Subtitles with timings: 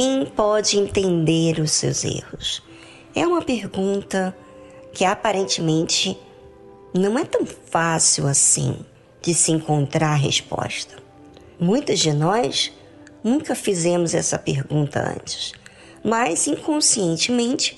[0.00, 2.62] Quem pode entender os seus erros?
[3.16, 4.32] É uma pergunta
[4.92, 6.16] que aparentemente
[6.94, 8.76] não é tão fácil assim
[9.20, 10.94] de se encontrar a resposta.
[11.58, 12.72] Muitas de nós
[13.24, 15.52] nunca fizemos essa pergunta antes,
[16.04, 17.76] mas inconscientemente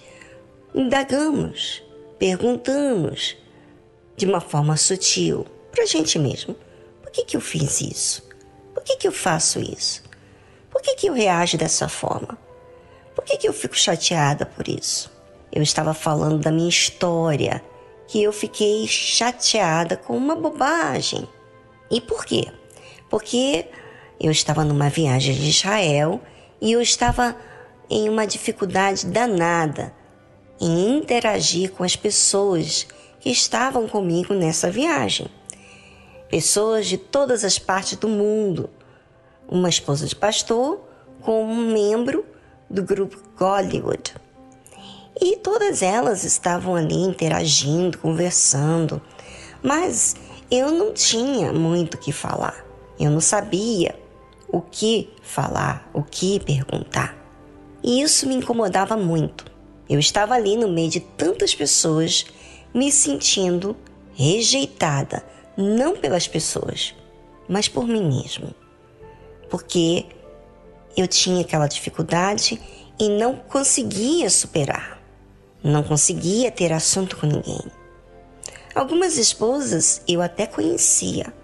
[0.74, 1.82] indagamos,
[2.18, 3.34] perguntamos
[4.14, 6.54] de uma forma sutil para a gente mesmo:
[7.02, 8.22] por que, que eu fiz isso?
[8.74, 10.09] Por que, que eu faço isso?
[10.80, 12.38] Por que, que eu reajo dessa forma?
[13.14, 15.12] Por que, que eu fico chateada por isso?
[15.52, 17.62] Eu estava falando da minha história,
[18.08, 21.28] que eu fiquei chateada com uma bobagem.
[21.90, 22.50] E por quê?
[23.10, 23.66] Porque
[24.18, 26.18] eu estava numa viagem de Israel
[26.62, 27.36] e eu estava
[27.90, 29.92] em uma dificuldade danada
[30.58, 32.86] em interagir com as pessoas
[33.20, 35.26] que estavam comigo nessa viagem.
[36.30, 38.70] Pessoas de todas as partes do mundo.
[39.50, 40.80] Uma esposa de pastor
[41.20, 42.24] com um membro
[42.70, 44.14] do grupo Hollywood.
[45.20, 49.02] E todas elas estavam ali interagindo, conversando,
[49.62, 50.16] mas
[50.50, 52.64] eu não tinha muito o que falar.
[52.98, 53.98] Eu não sabia
[54.48, 57.16] o que falar, o que perguntar.
[57.82, 59.44] E isso me incomodava muito.
[59.88, 62.26] Eu estava ali no meio de tantas pessoas,
[62.72, 63.76] me sentindo
[64.14, 65.24] rejeitada,
[65.56, 66.94] não pelas pessoas,
[67.48, 68.54] mas por mim mesmo.
[69.50, 70.06] Porque
[70.96, 72.60] eu tinha aquela dificuldade
[72.98, 75.00] e não conseguia superar.
[75.62, 77.60] Não conseguia ter assunto com ninguém.
[78.74, 81.34] Algumas esposas eu até conhecia,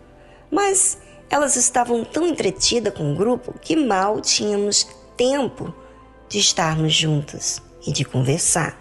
[0.51, 0.99] mas
[1.29, 5.75] elas estavam tão entretidas com o grupo que mal tínhamos tempo
[6.29, 8.79] de estarmos juntas e de conversar.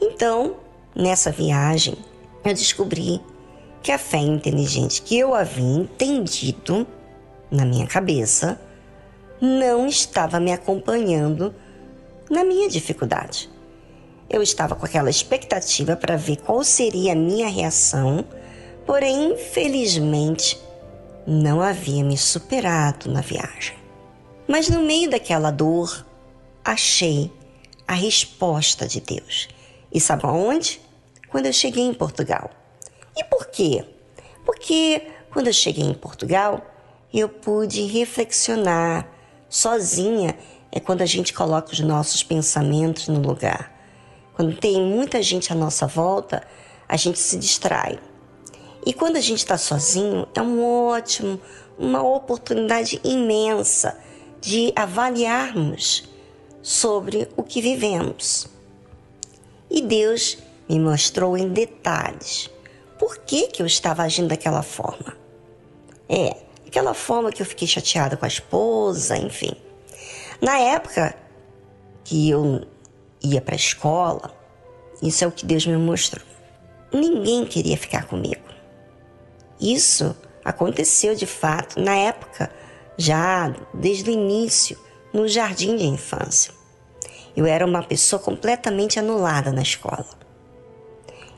[0.00, 0.56] Então,
[0.94, 1.96] nessa viagem,
[2.44, 3.20] eu descobri
[3.82, 6.86] que a fé inteligente que eu havia entendido
[7.50, 8.60] na minha cabeça
[9.40, 11.54] não estava me acompanhando
[12.30, 13.50] na minha dificuldade.
[14.28, 18.24] Eu estava com aquela expectativa para ver qual seria a minha reação,
[18.86, 20.58] porém, infelizmente,
[21.26, 23.76] não havia me superado na viagem.
[24.48, 26.04] Mas no meio daquela dor,
[26.64, 27.30] achei
[27.86, 29.48] a resposta de Deus.
[29.92, 30.80] E sabe onde?
[31.28, 32.50] Quando eu cheguei em Portugal.
[33.16, 33.84] E por quê?
[34.44, 36.64] Porque quando eu cheguei em Portugal,
[37.20, 39.08] eu pude reflexionar
[39.48, 40.36] sozinha.
[40.72, 43.72] É quando a gente coloca os nossos pensamentos no lugar.
[44.34, 46.42] Quando tem muita gente à nossa volta,
[46.88, 48.00] a gente se distrai.
[48.84, 51.40] E quando a gente está sozinho, é um ótimo,
[51.78, 53.96] uma oportunidade imensa
[54.40, 56.08] de avaliarmos
[56.60, 58.48] sobre o que vivemos.
[59.70, 60.38] E Deus
[60.68, 62.50] me mostrou em detalhes
[62.98, 65.16] por que, que eu estava agindo daquela forma.
[66.08, 66.43] É,
[66.74, 69.52] aquela forma que eu fiquei chateada com a esposa, enfim.
[70.40, 71.14] Na época
[72.02, 72.66] que eu
[73.22, 74.34] ia para a escola,
[75.00, 76.26] isso é o que Deus me mostrou.
[76.92, 78.42] Ninguém queria ficar comigo.
[79.60, 82.50] Isso aconteceu de fato na época,
[82.98, 84.76] já desde o início,
[85.12, 86.52] no jardim de infância.
[87.36, 90.08] Eu era uma pessoa completamente anulada na escola.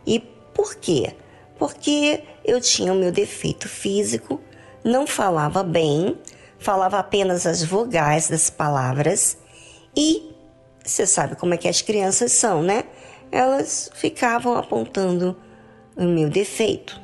[0.07, 0.19] E
[0.55, 1.15] por quê?
[1.59, 4.41] Porque eu tinha o meu defeito físico,
[4.87, 6.17] não falava bem,
[6.61, 9.37] falava apenas as vogais das palavras
[9.97, 10.33] e
[10.85, 12.85] você sabe como é que as crianças são, né?
[13.33, 15.37] Elas ficavam apontando
[15.97, 17.01] o meu defeito.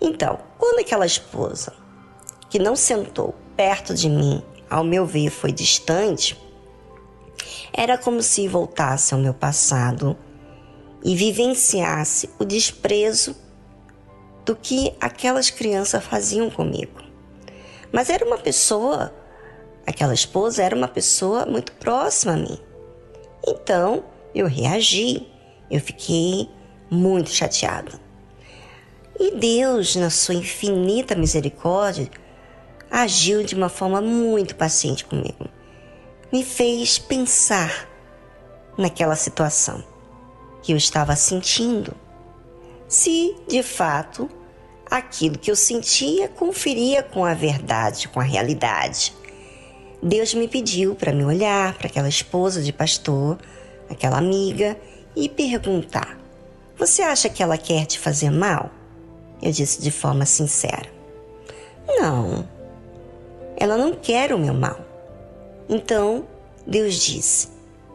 [0.00, 1.72] Então, quando aquela esposa
[2.50, 6.36] que não sentou perto de mim, ao meu ver, foi distante,
[7.72, 10.16] era como se voltasse ao meu passado
[11.04, 13.36] e vivenciasse o desprezo
[14.44, 17.00] do que aquelas crianças faziam comigo.
[17.92, 19.12] Mas era uma pessoa
[19.86, 22.58] Aquela esposa era uma pessoa muito próxima a mim.
[23.46, 25.26] Então eu reagi,
[25.70, 26.48] eu fiquei
[26.90, 28.00] muito chateada.
[29.18, 32.08] E Deus, na sua infinita misericórdia,
[32.90, 35.48] agiu de uma forma muito paciente comigo.
[36.32, 37.88] Me fez pensar
[38.78, 39.84] naquela situação
[40.62, 41.92] que eu estava sentindo.
[42.88, 44.30] Se, de fato,
[44.92, 49.14] aquilo que eu sentia conferia com a verdade, com a realidade.
[50.02, 53.38] Deus me pediu para me olhar para aquela esposa de pastor,
[53.88, 54.76] aquela amiga,
[55.16, 56.18] e perguntar:
[56.76, 58.70] Você acha que ela quer te fazer mal?
[59.40, 60.90] Eu disse de forma sincera:
[61.88, 62.46] Não,
[63.56, 64.78] ela não quer o meu mal.
[65.70, 66.26] Então
[66.66, 67.48] Deus disse: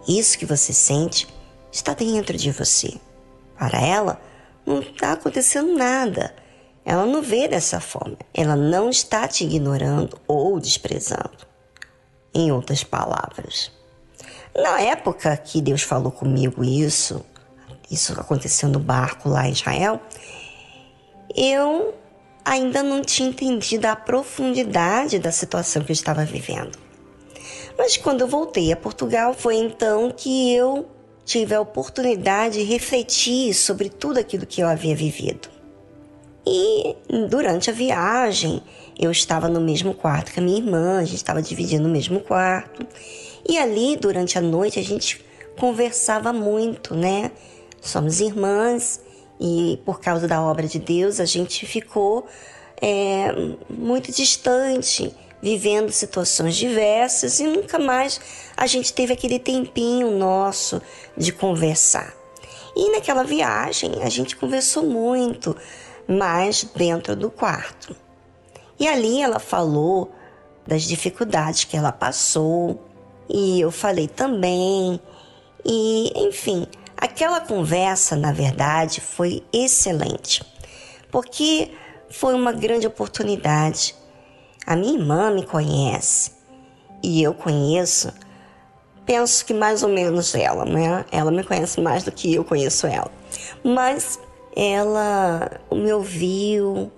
[0.07, 1.27] Isso que você sente
[1.71, 2.95] está dentro de você.
[3.55, 4.19] Para ela,
[4.65, 6.33] não está acontecendo nada.
[6.89, 8.17] Ela não vê dessa forma.
[8.33, 11.45] Ela não está te ignorando ou desprezando.
[12.33, 13.71] em outras palavras.
[14.55, 17.25] Na época que Deus falou comigo isso,
[17.89, 19.99] isso aconteceu no barco lá em Israel,
[21.35, 21.95] eu
[22.45, 26.77] ainda não tinha entendido a profundidade da situação que eu estava vivendo.
[27.75, 30.87] Mas quando eu voltei a Portugal, foi então que eu
[31.25, 35.56] tive a oportunidade de refletir sobre tudo aquilo que eu havia vivido.
[36.49, 36.95] E
[37.27, 38.63] durante a viagem,
[38.97, 42.21] eu estava no mesmo quarto que a minha irmã, a gente estava dividindo o mesmo
[42.21, 42.87] quarto.
[43.47, 45.23] E ali, durante a noite, a gente
[45.59, 47.31] conversava muito, né?
[47.81, 49.01] Somos irmãs
[49.39, 52.25] e por causa da obra de Deus a gente ficou
[52.81, 53.27] é,
[53.69, 58.19] muito distante, vivendo situações diversas e nunca mais
[58.55, 60.81] a gente teve aquele tempinho nosso
[61.15, 62.13] de conversar.
[62.75, 65.55] E naquela viagem a gente conversou muito,
[66.07, 67.95] mas dentro do quarto.
[68.79, 70.11] E ali ela falou
[70.65, 72.83] das dificuldades que ela passou,
[73.29, 74.99] e eu falei também,
[75.65, 76.67] e enfim,
[76.97, 80.43] Aquela conversa, na verdade, foi excelente,
[81.11, 81.69] porque
[82.09, 83.95] foi uma grande oportunidade.
[84.65, 86.31] A minha irmã me conhece
[87.03, 88.11] e eu conheço,
[89.05, 91.05] penso que mais ou menos ela, né?
[91.11, 93.11] Ela me conhece mais do que eu conheço ela.
[93.63, 94.19] Mas
[94.59, 96.91] ela me ouviu,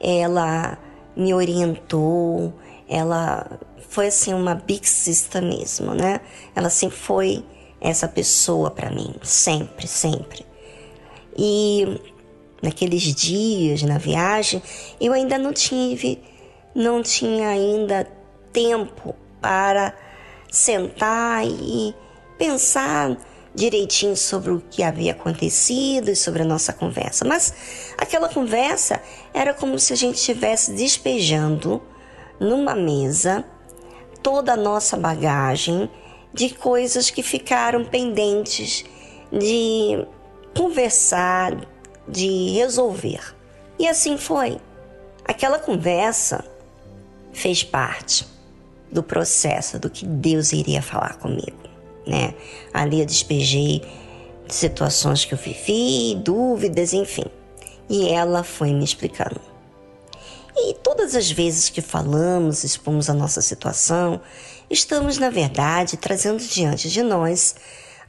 [0.00, 0.78] ela
[1.14, 2.54] me orientou,
[2.88, 3.60] ela
[3.90, 6.22] foi assim uma big sister mesmo, né?
[6.54, 7.44] Ela sempre foi
[7.82, 10.46] essa pessoa para mim, sempre, sempre.
[11.36, 12.00] E
[12.62, 14.62] naqueles dias na viagem,
[14.98, 16.22] eu ainda não tive,
[16.74, 18.08] não tinha ainda
[18.54, 19.94] tempo para
[20.50, 21.94] sentar e
[22.38, 23.18] pensar
[23.56, 27.24] direitinho sobre o que havia acontecido e sobre a nossa conversa.
[27.24, 27.54] Mas
[27.96, 31.82] aquela conversa era como se a gente estivesse despejando
[32.38, 33.44] numa mesa
[34.22, 35.90] toda a nossa bagagem
[36.34, 38.84] de coisas que ficaram pendentes
[39.32, 40.06] de
[40.54, 41.56] conversar,
[42.06, 43.34] de resolver.
[43.78, 44.60] E assim foi.
[45.24, 46.44] Aquela conversa
[47.32, 48.26] fez parte
[48.92, 51.65] do processo do que Deus iria falar comigo,
[52.06, 52.34] né?
[52.72, 53.82] Ali eu despejei
[54.48, 57.24] situações que eu vivi, dúvidas, enfim.
[57.88, 59.40] E ela foi me explicando.
[60.56, 64.20] E todas as vezes que falamos, expomos a nossa situação,
[64.70, 67.56] estamos, na verdade, trazendo diante de nós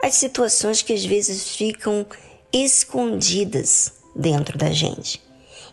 [0.01, 2.05] as situações que às vezes ficam
[2.53, 5.21] escondidas dentro da gente.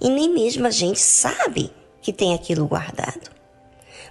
[0.01, 1.71] E nem mesmo a gente sabe
[2.03, 3.31] que tem aquilo guardado.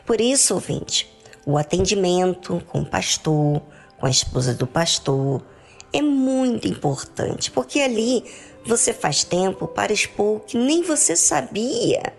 [0.06, 1.12] Por isso, ouvinte,
[1.46, 3.62] o atendimento com o pastor,
[4.00, 5.44] com a esposa do pastor,
[5.92, 8.24] é muito importante, porque ali
[8.66, 12.14] você faz tempo para expor o que nem você sabia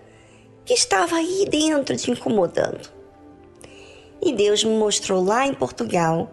[0.64, 2.88] que estava aí dentro te incomodando.
[4.22, 6.30] E Deus me mostrou lá em Portugal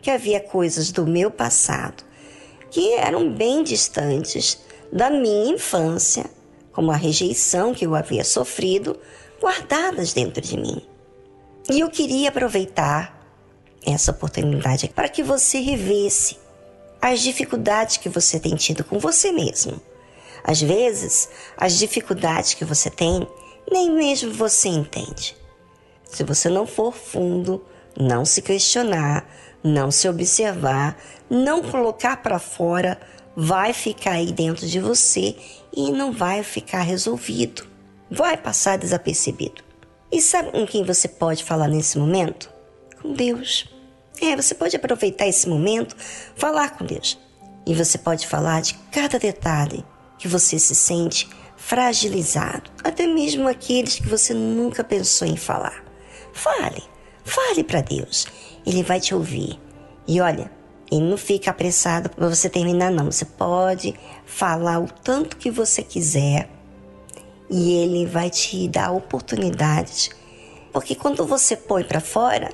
[0.00, 2.04] que havia coisas do meu passado
[2.74, 4.58] que eram bem distantes
[4.92, 6.24] da minha infância,
[6.72, 8.98] como a rejeição que eu havia sofrido,
[9.40, 10.82] guardadas dentro de mim.
[11.70, 13.13] E eu queria aproveitar
[13.86, 16.38] essa oportunidade para que você revesse
[17.00, 19.80] as dificuldades que você tem tido com você mesmo.
[20.42, 23.26] Às vezes, as dificuldades que você tem
[23.70, 25.36] nem mesmo você entende.
[26.04, 27.64] Se você não for fundo,
[27.98, 29.26] não se questionar,
[29.62, 30.96] não se observar,
[31.28, 33.00] não colocar para fora,
[33.36, 35.36] vai ficar aí dentro de você
[35.72, 37.66] e não vai ficar resolvido.
[38.10, 39.62] Vai passar desapercebido.
[40.12, 42.50] E sabe com quem você pode falar nesse momento?
[43.02, 43.73] Com Deus.
[44.20, 45.96] É, você pode aproveitar esse momento,
[46.36, 47.18] falar com Deus.
[47.66, 49.84] E você pode falar de cada detalhe
[50.18, 55.82] que você se sente fragilizado, até mesmo aqueles que você nunca pensou em falar.
[56.32, 56.82] Fale,
[57.24, 58.26] fale para Deus.
[58.66, 59.58] Ele vai te ouvir.
[60.06, 60.50] E olha,
[60.90, 63.10] ele não fica apressado para você terminar, não.
[63.10, 63.94] Você pode
[64.26, 66.48] falar o tanto que você quiser
[67.50, 70.10] e ele vai te dar oportunidades.
[70.72, 72.50] Porque quando você põe para fora,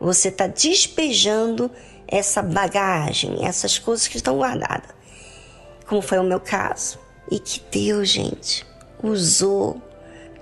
[0.00, 1.70] você está despejando
[2.08, 4.90] essa bagagem, essas coisas que estão guardadas.
[5.86, 6.98] Como foi o meu caso.
[7.30, 8.66] E que Deus, gente,
[9.02, 9.80] usou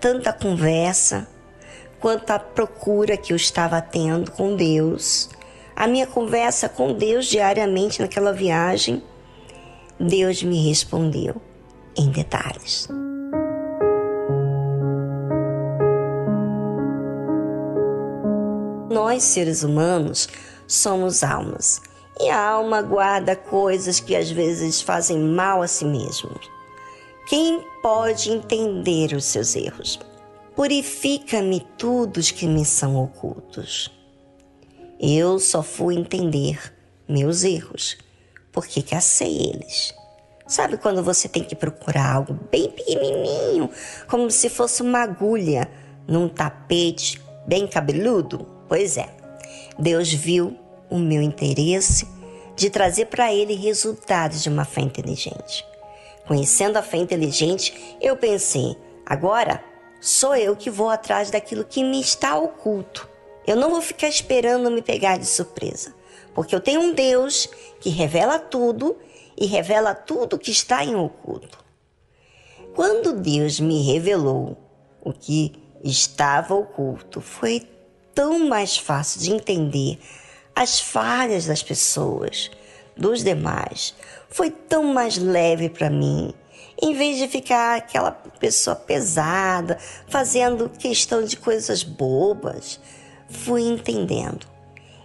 [0.00, 1.28] tanta conversa
[2.00, 5.28] quanto a procura que eu estava tendo com Deus,
[5.74, 9.02] a minha conversa com Deus diariamente naquela viagem,
[9.98, 11.42] Deus me respondeu
[11.96, 12.88] em detalhes.
[18.88, 20.28] Nós, seres humanos,
[20.66, 21.80] somos almas.
[22.18, 26.30] E a alma guarda coisas que às vezes fazem mal a si mesmo.
[27.28, 30.00] Quem pode entender os seus erros?
[30.56, 33.90] Purifica-me tudo os que me são ocultos.
[34.98, 36.72] Eu só fui entender
[37.06, 37.96] meus erros,
[38.50, 39.94] porque cacei eles.
[40.46, 43.68] Sabe quando você tem que procurar algo bem pequenininho,
[44.08, 45.70] como se fosse uma agulha
[46.06, 48.57] num tapete bem cabeludo?
[48.68, 49.08] Pois é,
[49.78, 50.56] Deus viu
[50.90, 52.06] o meu interesse
[52.54, 55.64] de trazer para ele resultados de uma fé inteligente.
[56.26, 59.64] Conhecendo a fé inteligente, eu pensei: agora
[60.00, 63.08] sou eu que vou atrás daquilo que me está oculto.
[63.46, 65.94] Eu não vou ficar esperando me pegar de surpresa,
[66.34, 67.48] porque eu tenho um Deus
[67.80, 68.98] que revela tudo
[69.36, 71.64] e revela tudo que está em oculto.
[72.74, 74.58] Quando Deus me revelou
[75.00, 77.66] o que estava oculto, foi
[78.18, 79.96] tão mais fácil de entender
[80.52, 82.50] as falhas das pessoas,
[82.96, 83.94] dos demais.
[84.28, 86.34] Foi tão mais leve para mim
[86.82, 92.80] em vez de ficar aquela pessoa pesada, fazendo questão de coisas bobas,
[93.28, 94.48] fui entendendo.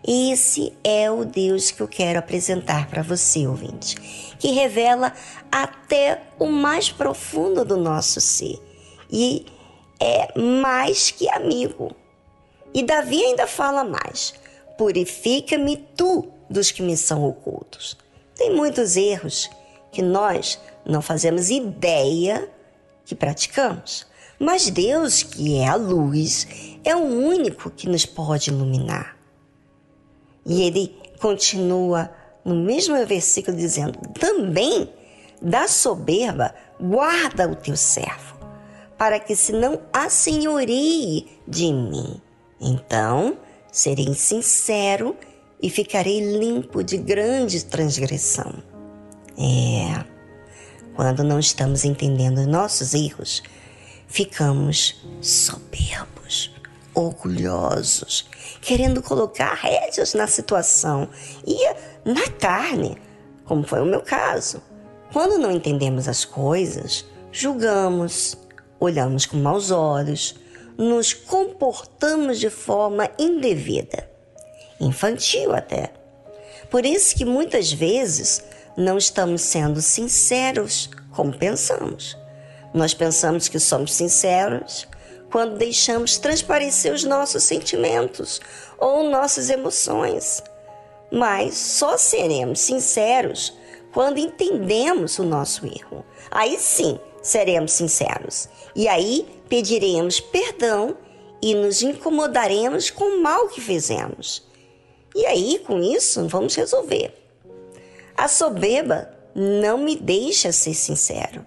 [0.03, 3.95] Esse é o Deus que eu quero apresentar para você, ouvinte,
[4.39, 5.13] que revela
[5.51, 8.59] até o mais profundo do nosso ser
[9.07, 9.45] e
[9.99, 11.95] é mais que amigo.
[12.73, 14.33] E Davi ainda fala mais:
[14.77, 17.97] purifica-me tu dos que me são ocultos.
[18.35, 19.49] Tem muitos erros
[19.91, 22.49] que nós não fazemos ideia
[23.05, 24.07] que praticamos.
[24.39, 26.47] Mas Deus, que é a luz,
[26.83, 29.15] é o único que nos pode iluminar.
[30.45, 32.11] E ele continua
[32.43, 34.89] no mesmo versículo dizendo: Também
[35.41, 38.35] da soberba guarda o teu servo,
[38.97, 42.21] para que se não assenhorie de mim.
[42.63, 43.37] Então
[43.71, 45.15] serei sincero
[45.61, 48.53] e ficarei limpo de grande transgressão.
[49.37, 50.05] É,
[50.95, 53.43] quando não estamos entendendo nossos erros,
[54.07, 56.53] ficamos soberbos,
[56.93, 58.29] orgulhosos,
[58.61, 61.09] querendo colocar rédeas na situação
[61.45, 61.57] e
[62.05, 62.97] na carne,
[63.45, 64.61] como foi o meu caso.
[65.11, 68.37] Quando não entendemos as coisas, julgamos,
[68.79, 70.35] olhamos com maus olhos,
[70.77, 74.09] nos comportamos de forma indevida,
[74.79, 75.91] infantil até.
[76.69, 78.43] Por isso que muitas vezes
[78.75, 82.17] não estamos sendo sinceros como pensamos.
[82.73, 84.87] Nós pensamos que somos sinceros
[85.31, 88.41] quando deixamos transparecer os nossos sentimentos
[88.77, 90.43] ou nossas emoções.
[91.11, 93.55] Mas só seremos sinceros
[93.93, 96.03] quando entendemos o nosso erro.
[96.31, 98.49] Aí sim seremos sinceros.
[98.75, 100.97] E aí pediremos perdão
[101.39, 104.49] e nos incomodaremos com o mal que fizemos.
[105.13, 107.13] E aí, com isso, vamos resolver.
[108.17, 111.45] A soberba não me deixa ser sincero.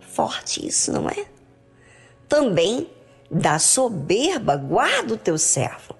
[0.00, 1.26] Forte isso, não é?
[2.26, 2.88] Também
[3.30, 5.94] da soberba guarda o teu servo,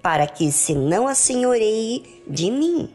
[0.00, 2.94] para que se não assenhoreie de mim.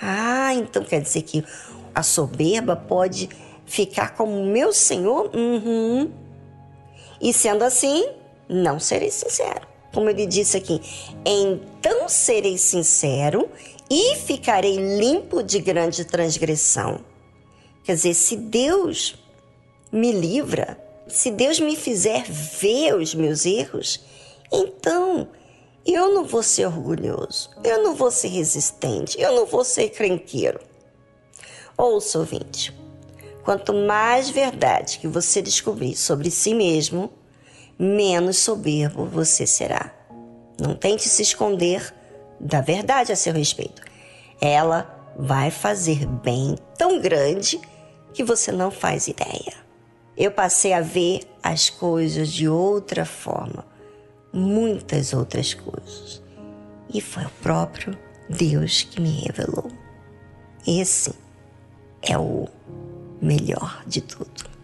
[0.00, 1.44] Ah, então quer dizer que
[1.92, 3.28] a soberba pode
[3.64, 5.28] ficar como meu senhor?
[5.34, 6.25] Uhum.
[7.20, 8.08] E sendo assim,
[8.48, 9.66] não serei sincero.
[9.92, 10.80] Como ele disse aqui,
[11.24, 13.48] então serei sincero
[13.90, 17.00] e ficarei limpo de grande transgressão.
[17.82, 19.16] Quer dizer, se Deus
[19.90, 24.00] me livra, se Deus me fizer ver os meus erros,
[24.52, 25.28] então
[25.84, 30.60] eu não vou ser orgulhoso, eu não vou ser resistente, eu não vou ser crenqueiro.
[31.78, 32.74] Ouça, ouvinte,
[33.46, 37.12] quanto mais verdade que você descobrir sobre si mesmo,
[37.78, 39.94] menos soberbo você será.
[40.60, 41.94] Não tente se esconder
[42.40, 43.82] da verdade a seu respeito.
[44.40, 47.60] Ela vai fazer bem tão grande
[48.12, 49.54] que você não faz ideia.
[50.16, 53.64] Eu passei a ver as coisas de outra forma,
[54.32, 56.20] muitas outras coisas.
[56.92, 57.96] E foi o próprio
[58.28, 59.70] Deus que me revelou.
[60.66, 61.14] Esse
[62.02, 62.48] é o
[63.20, 64.55] melhor de tudo.